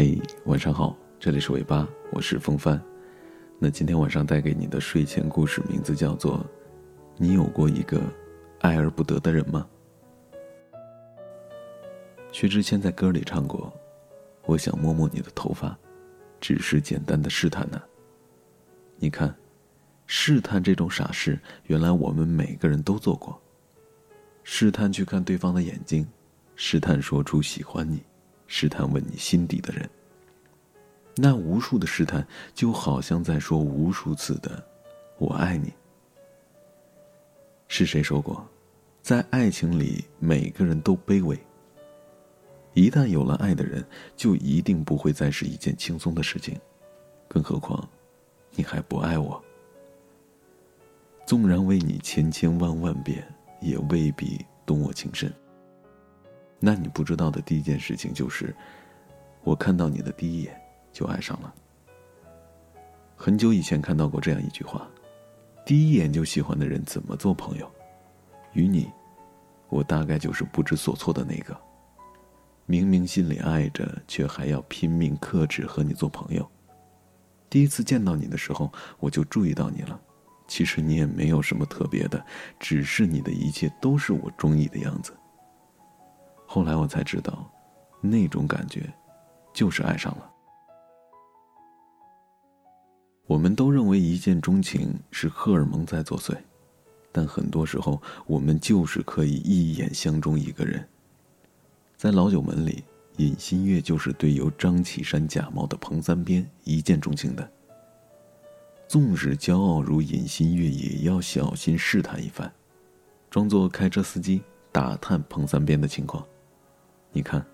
[0.00, 2.80] 嘿，晚上好，这里是尾巴，我是风帆。
[3.58, 6.38] 那今天晚上带给你的睡前故事名字叫做
[7.16, 8.00] 《你有过一个
[8.60, 9.66] 爱而不得的人吗》？
[12.30, 13.72] 薛之谦在歌里唱过
[14.46, 15.76] ：“我想摸摸你的头发，
[16.40, 17.82] 只是简单的试探呢。”
[18.98, 19.34] 你看，
[20.06, 23.36] 试探这种傻事，原来我们每个人都做过。
[24.44, 26.06] 试探去看对方的眼睛，
[26.54, 28.00] 试探说出喜欢你，
[28.46, 29.90] 试探问你心底的人。
[31.20, 34.64] 那无数的试探，就好像在说无数次的
[35.18, 35.72] “我爱你”。
[37.66, 38.46] 是谁说过，
[39.02, 41.36] 在爱情里每个人都卑微。
[42.72, 46.56] 一旦有了爱的人，就一定不会再是一件轻松的事情，
[47.26, 47.88] 更何况，
[48.52, 49.42] 你还不爱我。
[51.26, 53.26] 纵然为你千千万万遍，
[53.60, 55.32] 也未必懂我情深。
[56.60, 58.54] 那你不知道的第一件事情就是，
[59.42, 60.67] 我看到你的第一眼。
[60.98, 61.54] 就爱上了。
[63.14, 64.88] 很久以前看到过这样一句话
[65.64, 67.70] ：“第一眼就喜欢的人怎么做朋友？”
[68.52, 68.90] 与你，
[69.68, 71.56] 我大概就是不知所措的那个。
[72.66, 76.44] 明明心里爱着，却还要拼命克制和你做朋友。
[77.48, 80.00] 第一次见到你的时候，我就注意到你了。
[80.48, 82.20] 其实你也没有什么特别的，
[82.58, 85.16] 只是你的一切都是我中意的样子。
[86.44, 87.48] 后来我才知道，
[88.00, 88.92] 那种感觉，
[89.54, 90.28] 就是爱上了。
[93.28, 96.34] 我们都认为一见钟情是荷尔蒙在作祟，
[97.12, 100.82] 但很多时候我们就是可以一眼相中一个人。
[101.94, 102.82] 在《老九门》里，
[103.18, 107.46] 尹新月就是对由张启山假冒的彭三鞭一见钟情的。
[108.88, 112.50] 纵使骄傲如尹新月，也要小心试探一番，
[113.28, 114.40] 装作开车司机
[114.72, 116.26] 打探彭三鞭的情况。
[117.12, 117.44] 你看，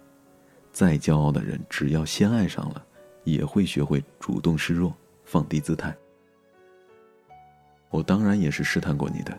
[0.71, 2.87] 再骄傲的人，只要先爱上了，
[3.25, 4.97] 也会学会主动示弱。
[5.25, 5.95] 放低姿态，
[7.91, 9.37] 我当然也是试探过你的，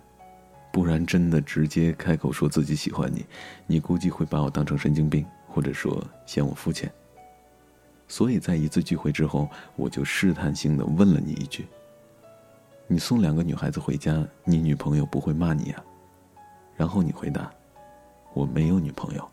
[0.72, 3.26] 不然真的直接开口说自己喜欢你，
[3.68, 6.92] 你估计会把我当成神经病，或者说嫌我肤浅。
[8.08, 11.68] 所以在一次聚会之后，我就试探性的问了你一句
[12.88, 15.84] ：“你送两个女孩子回家，你女朋友不会骂你啊？”
[16.78, 17.52] 然后你回答
[18.34, 19.32] ：“我没有女朋友。”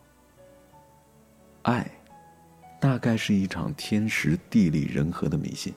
[1.62, 1.90] 爱，
[2.80, 5.74] 大概是一场天时地利人和的迷信。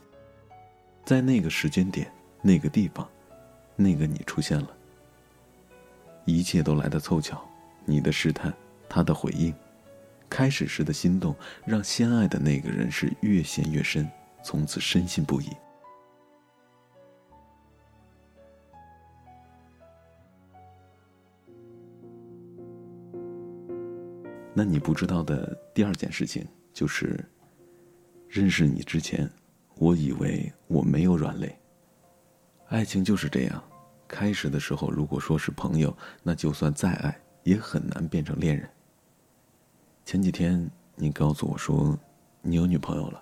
[1.05, 2.11] 在那个时间点，
[2.41, 3.07] 那个地方，
[3.75, 4.75] 那个你出现了，
[6.25, 7.47] 一切都来得凑巧。
[7.85, 8.51] 你的试探，
[8.89, 9.53] 他的回应，
[10.27, 14.09] 开始时的心动，让先爱的那个人是越陷越深，
[14.43, 15.47] 从此深信不疑。
[24.55, 27.23] 那你不知道的第二件事情，就是
[28.27, 29.29] 认识你之前。
[29.77, 31.57] 我以为我没有软肋。
[32.67, 33.63] 爱情就是这样，
[34.07, 38.69] 开始的时候如果说是朋友，那就算再爱也很难变成恋人。
[40.05, 41.97] 前几天你告诉我说
[42.41, 43.21] 你有女朋友了，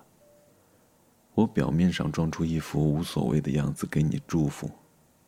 [1.34, 4.70] 我表面上装出一副无所谓的样子给你祝福，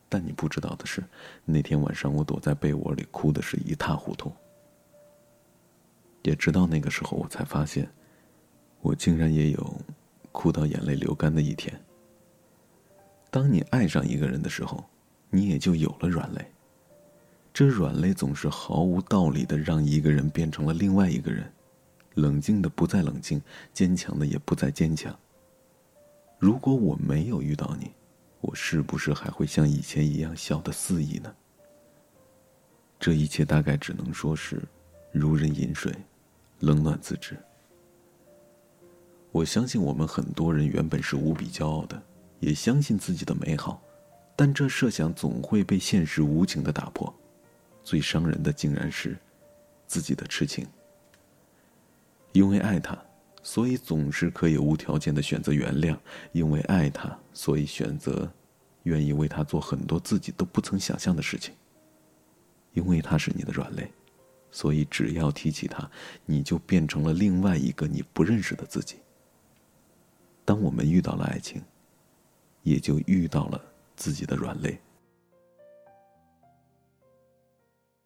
[0.07, 1.03] 但你不知道的是，
[1.43, 4.31] 那天晚上我躲在被窝里哭的是一塌糊涂。
[6.23, 7.89] 也直到那个时候，我才发现，
[8.81, 9.81] 我竟然也有。
[10.35, 11.73] 哭到眼泪流干的一天。
[13.31, 14.83] 当你爱上一个人的时候，
[15.29, 16.45] 你也就有了软肋。
[17.53, 21.49] 这软肋总是毫无道理的让一个人变成了另外一个人，
[22.15, 23.41] 冷静的不再冷静，
[23.73, 25.17] 坚强的也不再坚强。
[26.37, 27.91] 如果我没有遇到你，
[28.41, 31.33] 我是不是还会像以前一样笑得肆意呢？
[32.99, 34.61] 这一切大概只能说是
[35.13, 35.93] 如人饮水，
[36.59, 37.37] 冷暖自知。
[39.35, 42.01] 我相信我们很多人原本是无比骄傲的，
[42.39, 43.81] 也相信自己的美好，
[44.33, 47.13] 但这设想总会被现实无情的打破。
[47.83, 49.17] 最伤人的竟然是
[49.87, 50.65] 自己的痴情。
[52.31, 52.97] 因为爱他，
[53.43, 55.97] 所以总是可以无条件的选择原谅；
[56.31, 58.31] 因为爱他，所以选择
[58.83, 61.53] 愿意为他做很多自己都不曾想象的事情。
[62.71, 63.91] 因为他是你的软肋，
[64.49, 65.91] 所以只要提起他，
[66.25, 68.95] 你就变成了另外一个你不认识的自己。
[70.45, 71.61] 当我们遇到了爱情，
[72.61, 73.59] 也就遇到了
[73.95, 74.79] 自己的软肋。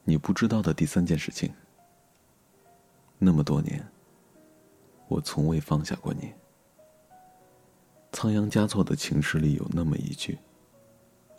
[0.06, 1.53] 你不知道的第三件事情，
[3.18, 3.86] 那么多年，
[5.07, 6.33] 我从未放下过你。
[8.12, 10.39] 仓央嘉措的情诗里有那么一句：“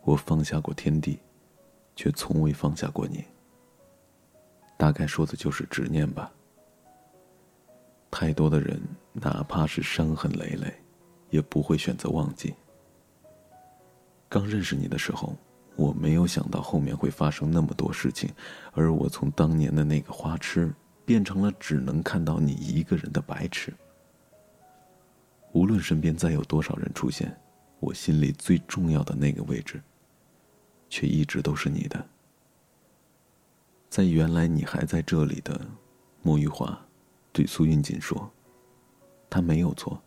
[0.05, 1.19] 我放下过天地，
[1.96, 3.25] 却从未放下过你。”
[4.79, 6.32] 大概说的就是执念吧。
[8.08, 8.81] 太多的人，
[9.12, 10.73] 哪怕是伤痕累累，
[11.31, 12.55] 也不会选择忘记。
[14.29, 15.35] 刚认识你的时候，
[15.77, 18.31] 我没有想到后面会发生那么多事情，
[18.73, 20.73] 而我从当年的那个花痴，
[21.05, 23.73] 变成了只能看到你一个人的白痴。
[25.53, 27.37] 无论身边再有多少人出现，
[27.81, 29.82] 我心里最重要的那个位置，
[30.88, 32.06] 却一直都是你的。
[33.88, 35.61] 在原来你还在这里的
[36.23, 36.81] 莫玉华，
[37.32, 38.31] 对苏运锦说
[39.29, 40.00] ：“他没有错，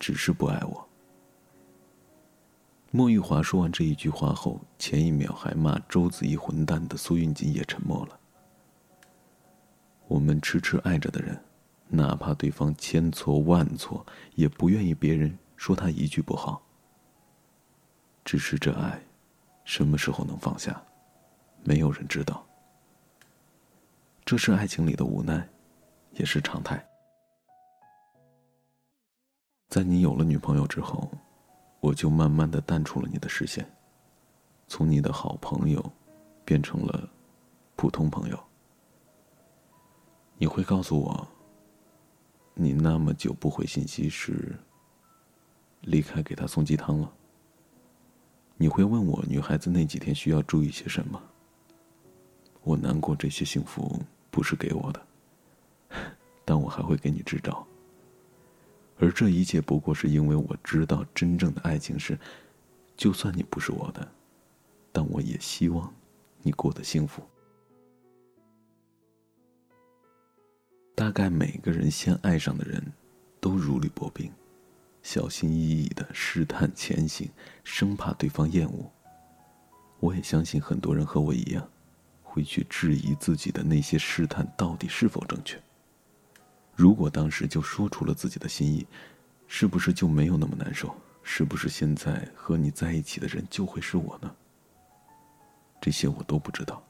[0.00, 0.88] 只是不爱我。”
[2.90, 8.18] 莫玉华说完这一句话后，前一秒还骂周子怡混蛋的苏运锦也沉默了。
[10.08, 11.40] 我们痴痴爱着的人，
[11.86, 14.04] 哪怕对方千错万错，
[14.34, 16.60] 也不愿意别人说他一句不好。
[18.24, 19.00] 只是这爱，
[19.64, 20.82] 什么时候能放下，
[21.62, 22.44] 没有人知道。
[24.24, 25.48] 这是爱情里的无奈，
[26.14, 26.84] 也是常态。
[29.70, 31.10] 在你有了女朋友之后。
[31.82, 33.66] 我就慢慢的淡出了你的视线，
[34.68, 35.82] 从你的好朋友，
[36.44, 37.08] 变成了
[37.74, 38.38] 普通朋友。
[40.36, 41.26] 你会告诉我，
[42.52, 44.54] 你那么久不回信息是
[45.80, 47.10] 离开给他送鸡汤了。
[48.58, 51.18] 你会问我女孩子那几天需要注意些什么。
[52.62, 53.98] 我难过这些幸福
[54.30, 55.06] 不是给我的，
[56.44, 57.66] 但我还会给你支招。
[59.00, 62.18] 而这一切不过是因为我知道，真正的爱情是，
[62.96, 64.06] 就算你不是我的，
[64.92, 65.92] 但我也希望
[66.42, 67.22] 你过得幸福。
[70.94, 72.92] 大概每个人先爱上的人，
[73.40, 74.30] 都如履薄冰，
[75.02, 77.30] 小心翼翼的试探前行，
[77.64, 78.92] 生怕对方厌恶。
[79.98, 81.66] 我也相信很多人和我一样，
[82.22, 85.58] 会去质疑自己的那些试探到底是否正确。
[86.80, 88.86] 如果当时就说出了自己的心意，
[89.46, 90.96] 是不是就没有那么难受？
[91.22, 94.34] 是不是现在和你在一起的人就会是我呢？
[95.78, 96.82] 这些我都不知道。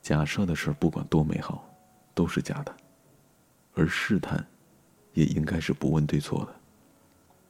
[0.00, 1.70] 假设的事儿不管多美好，
[2.14, 2.74] 都是假的，
[3.74, 4.42] 而试探，
[5.12, 6.56] 也应该是不问对错的。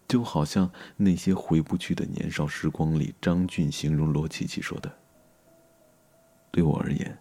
[0.08, 4.92] 就好像那些回不去的年少时光里，张俊形容罗琪琪说的
[6.50, 7.16] ：“对我而言，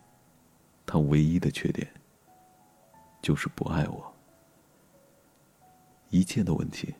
[0.84, 1.88] 他唯一的缺点。”
[3.30, 4.12] 就是不爱我，
[6.10, 6.96] 一切的问题，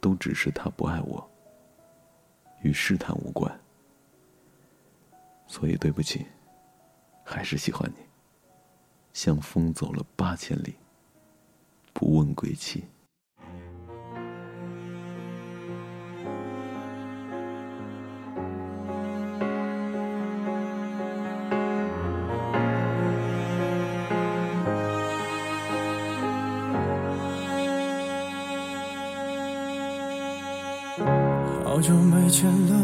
[0.00, 1.30] 都只是他不爱我，
[2.62, 3.60] 与试探无关。
[5.46, 6.26] 所以对不起，
[7.24, 8.04] 还是喜欢你，
[9.12, 10.74] 像风走了八千里，
[11.92, 12.84] 不问归期。
[31.76, 32.74] 好久没见了，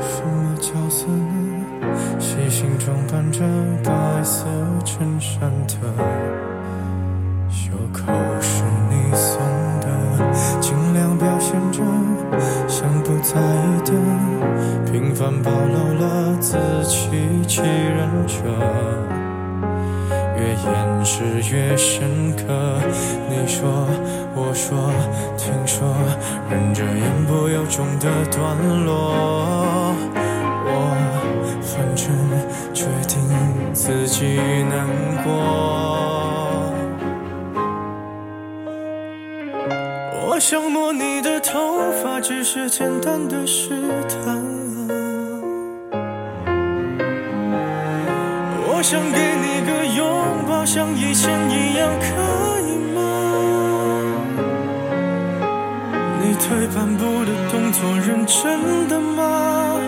[0.00, 2.18] 什么角色呢？
[2.18, 3.44] 细心装扮着
[3.84, 4.44] 白色
[4.84, 5.76] 衬衫的，
[7.48, 9.38] 袖口是你送
[9.78, 9.88] 的，
[10.60, 11.80] 尽量表现着
[12.66, 13.92] 像不在意的，
[14.90, 16.58] 平凡暴露了自
[16.88, 17.10] 欺
[17.46, 18.34] 欺人者。
[20.36, 22.42] 越掩饰越深刻。
[23.30, 23.86] 你说，
[24.34, 24.90] 我说，
[25.44, 25.86] 听说，
[26.48, 29.94] 忍着言不由衷的段落。
[30.64, 30.70] 我
[31.60, 32.06] 反正
[32.72, 33.20] 决定
[33.74, 34.38] 自己
[34.70, 34.88] 难
[35.22, 35.28] 过。
[40.26, 43.68] 我想摸你的头发，只是简单的试
[44.08, 44.42] 探。
[48.66, 50.02] 我想给你个拥
[50.48, 50.64] 抱。
[50.64, 52.43] 像以前一样可
[56.46, 59.80] 退半步的动作认真的吗？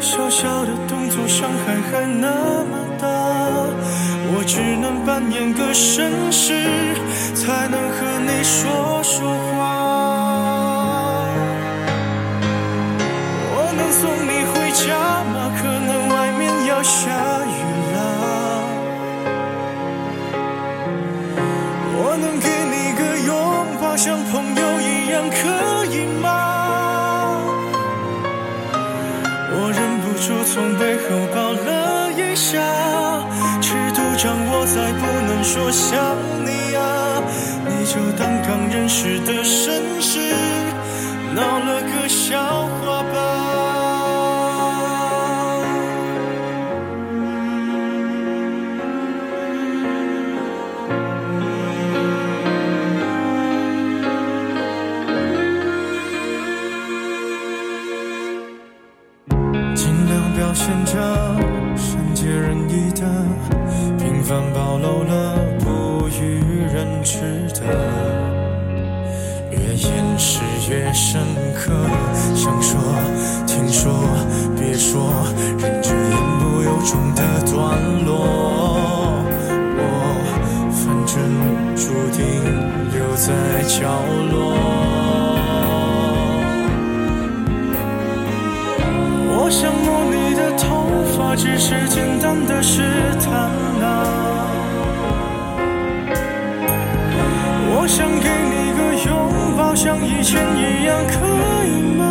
[0.00, 2.30] 小小的动作伤害还那
[2.64, 3.06] 么大，
[4.32, 6.64] 我只能扮演个绅士，
[7.34, 9.56] 才能和你说说话。
[13.52, 14.37] 我能送你
[30.58, 32.58] 从背后抱了一下，
[33.60, 37.22] 尺度掌握在不能说想你啊，
[37.64, 40.18] 你就当刚认识的绅士，
[41.32, 42.67] 闹了个笑
[67.54, 67.60] 的，
[69.50, 71.20] 越掩饰越深
[71.54, 71.72] 刻。
[72.34, 72.78] 想说，
[73.46, 73.92] 听说，
[74.58, 75.10] 别说，
[75.58, 77.54] 忍着言不由衷的段
[78.04, 78.08] 落。
[79.80, 79.82] 我
[80.72, 81.16] 反正
[81.76, 81.82] 注
[82.16, 82.20] 定
[82.92, 83.26] 留在
[83.66, 83.78] 角
[84.30, 84.36] 落。
[89.30, 90.66] 我想摸你的头
[91.16, 92.82] 发，只是简单的试
[100.28, 101.14] 前一样，可
[101.64, 102.04] 以吗？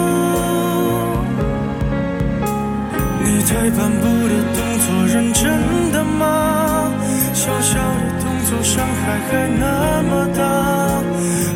[3.22, 5.46] 你退半步的动作，认真
[5.92, 6.92] 的吗？
[7.32, 10.42] 小小的动作，伤害还那么大，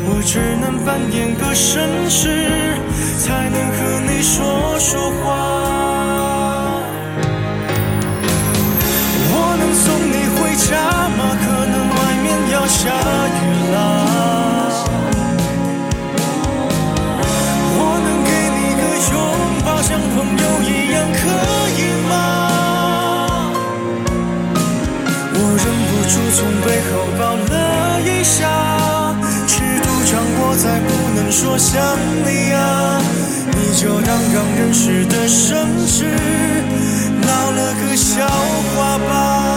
[0.06, 2.22] 我只能扮演个绅士，
[3.18, 5.24] 才能和你说说话。
[9.34, 10.70] 我能送你回家
[11.18, 11.20] 吗？
[11.42, 12.78] 可能外面要下
[13.34, 13.76] 雨啦。
[26.34, 28.48] 从背后抱了一下，
[29.46, 31.78] 尺度掌握在不能说想
[32.24, 33.00] 你啊，
[33.52, 36.06] 你就当刚认识的绅士，
[37.20, 38.26] 闹了个笑
[38.74, 39.51] 话吧。